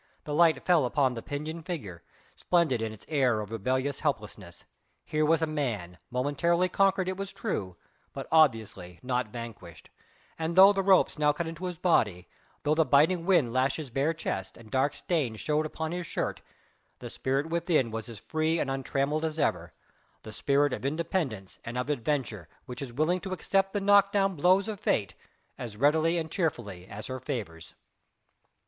[0.23, 2.01] The light fell upon the pinioned figure,
[2.35, 4.65] splendid in its air of rebellious helplessness.
[5.05, 7.77] Here was a man, momentarily conquered it is true,
[8.11, 9.91] but obviously not vanquished,
[10.39, 12.27] and though the ropes now cut into his body,
[12.63, 16.41] though the biting wind lashed his bare chest, and dark stains showed upon his shirt,
[16.97, 19.71] the spirit within was as free and untrammelled as ever
[20.23, 24.67] the spirit of independence and of adventure which is willing to accept the knockdown blows
[24.67, 25.13] of fate
[25.59, 27.75] as readily and cheerfully as her favours.